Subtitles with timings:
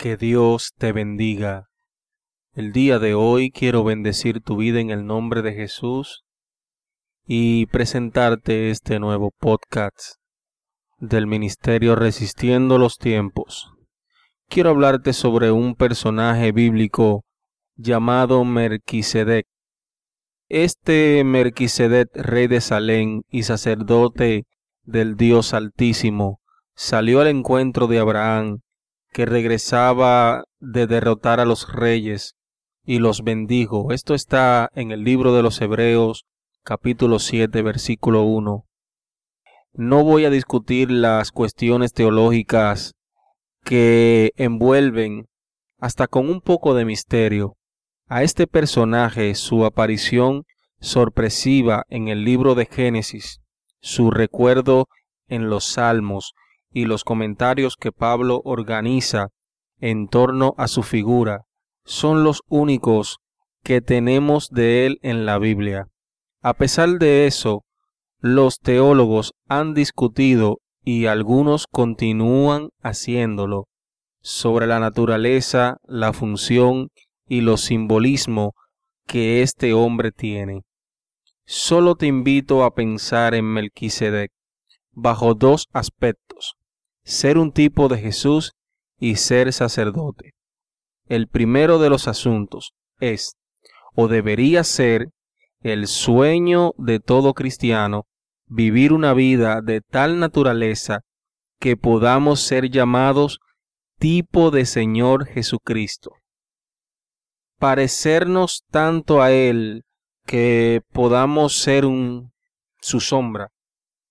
[0.00, 1.68] Que Dios te bendiga.
[2.54, 6.24] El día de hoy quiero bendecir tu vida en el nombre de Jesús
[7.26, 10.14] y presentarte este nuevo podcast
[10.96, 13.74] del Ministerio Resistiendo los Tiempos.
[14.48, 17.26] Quiero hablarte sobre un personaje bíblico
[17.76, 19.44] llamado Merquisedec.
[20.48, 24.46] Este Merquisedec, rey de Salem y sacerdote
[24.82, 26.40] del Dios Altísimo,
[26.74, 28.60] salió al encuentro de Abraham,
[29.12, 32.36] que regresaba de derrotar a los reyes,
[32.84, 33.92] y los bendijo.
[33.92, 36.24] Esto está en el libro de los Hebreos,
[36.64, 38.64] capítulo 7, versículo 1.
[39.72, 42.94] No voy a discutir las cuestiones teológicas
[43.64, 45.26] que envuelven,
[45.78, 47.56] hasta con un poco de misterio,
[48.06, 50.44] a este personaje su aparición
[50.80, 53.40] sorpresiva en el libro de Génesis,
[53.80, 54.88] su recuerdo
[55.28, 56.34] en los Salmos
[56.72, 59.28] y los comentarios que Pablo organiza
[59.80, 61.42] en torno a su figura
[61.84, 63.18] son los únicos
[63.62, 65.88] que tenemos de él en la Biblia.
[66.42, 67.64] A pesar de eso,
[68.18, 73.66] los teólogos han discutido y algunos continúan haciéndolo
[74.22, 76.88] sobre la naturaleza, la función
[77.26, 78.54] y los simbolismo
[79.06, 80.62] que este hombre tiene.
[81.46, 84.30] Solo te invito a pensar en Melquisedec
[84.92, 86.56] bajo dos aspectos,
[87.04, 88.52] ser un tipo de Jesús
[88.98, 90.32] y ser sacerdote.
[91.06, 93.36] El primero de los asuntos es,
[93.94, 95.08] o debería ser,
[95.62, 98.06] el sueño de todo cristiano,
[98.46, 101.00] vivir una vida de tal naturaleza
[101.58, 103.40] que podamos ser llamados
[103.98, 106.12] tipo de Señor Jesucristo
[107.60, 109.84] parecernos tanto a Él
[110.26, 112.32] que podamos ser un,
[112.80, 113.52] su sombra,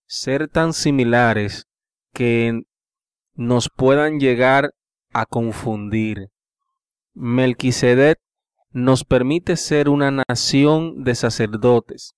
[0.06, 1.66] ser tan similares
[2.14, 2.62] que
[3.40, 4.72] nos puedan llegar
[5.14, 6.28] a confundir.
[7.14, 8.20] Melquisedec
[8.72, 12.16] nos permite ser una nación de sacerdotes.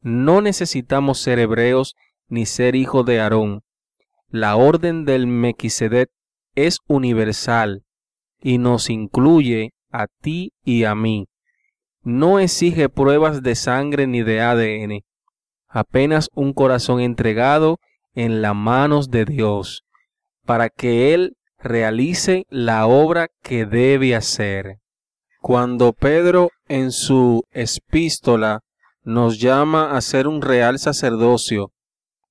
[0.00, 1.94] No necesitamos ser hebreos
[2.26, 3.62] ni ser hijos de Aarón.
[4.30, 6.10] La orden del Melquisedec
[6.56, 7.84] es universal
[8.40, 11.28] y nos incluye a ti y a mí.
[12.02, 15.04] No exige pruebas de sangre ni de ADN,
[15.68, 17.78] apenas un corazón entregado
[18.12, 19.84] en las manos de Dios,
[20.48, 24.78] para que Él realice la obra que debe hacer.
[25.42, 28.60] Cuando Pedro en su epístola
[29.02, 31.72] nos llama a ser un real sacerdocio,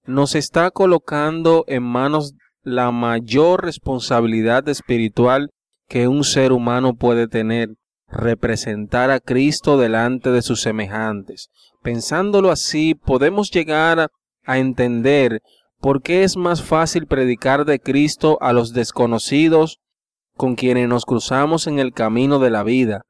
[0.07, 2.33] nos está colocando en manos
[2.63, 5.51] la mayor responsabilidad espiritual
[5.87, 7.75] que un ser humano puede tener,
[8.07, 11.51] representar a Cristo delante de sus semejantes.
[11.83, 14.09] Pensándolo así, podemos llegar
[14.43, 15.43] a entender
[15.79, 19.79] por qué es más fácil predicar de Cristo a los desconocidos
[20.35, 23.01] con quienes nos cruzamos en el camino de la vida,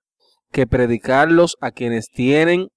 [0.51, 2.69] que predicarlos a quienes tienen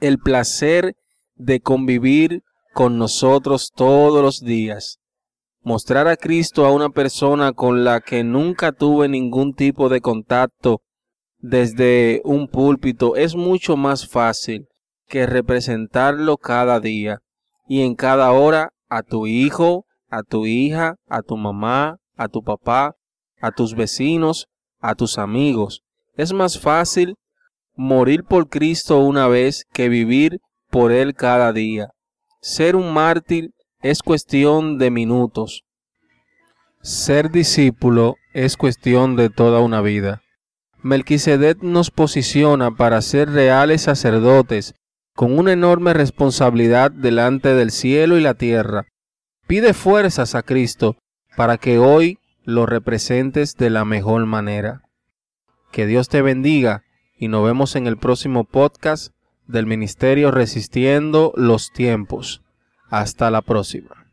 [0.00, 0.94] el placer
[1.34, 2.42] de convivir
[2.74, 4.98] con nosotros todos los días.
[5.62, 10.80] Mostrar a Cristo a una persona con la que nunca tuve ningún tipo de contacto
[11.38, 14.66] desde un púlpito es mucho más fácil
[15.06, 17.18] que representarlo cada día
[17.68, 22.42] y en cada hora a tu hijo, a tu hija, a tu mamá, a tu
[22.42, 22.94] papá,
[23.40, 24.46] a tus vecinos,
[24.80, 25.82] a tus amigos.
[26.16, 27.14] Es más fácil
[27.76, 30.40] morir por Cristo una vez que vivir
[30.70, 31.90] por Él cada día.
[32.40, 33.50] Ser un mártir
[33.80, 35.62] es cuestión de minutos.
[36.82, 40.22] Ser discípulo es cuestión de toda una vida.
[40.82, 44.74] Melquisedec nos posiciona para ser reales sacerdotes
[45.18, 48.86] con una enorme responsabilidad delante del cielo y la tierra.
[49.48, 50.96] Pide fuerzas a Cristo
[51.36, 54.82] para que hoy lo representes de la mejor manera.
[55.72, 56.84] Que Dios te bendiga
[57.18, 59.12] y nos vemos en el próximo podcast
[59.48, 62.42] del Ministerio Resistiendo los Tiempos.
[62.88, 64.07] Hasta la próxima.